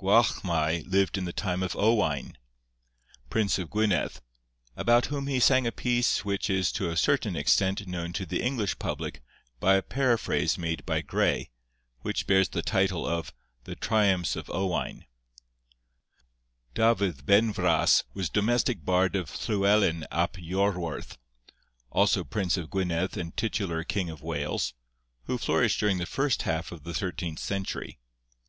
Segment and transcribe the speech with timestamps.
[0.00, 2.36] Gwalchmai lived in the time of Owain,
[3.30, 4.14] prince of Gwynedd,
[4.76, 8.42] about whom he sang a piece which is to a certain extent known to the
[8.42, 9.22] English public
[9.60, 11.50] by a paraphrase made by Gray,
[12.00, 15.04] which bears the title of 'The Triumphs of Owain.'
[16.74, 21.16] Dafydd Benfras was domestic bard of Llywelyn ap Jorwerth,
[21.92, 24.74] also prince of Gwynedd and titular king of Wales,
[25.26, 28.00] who flourished during the first half of the thirteenth century.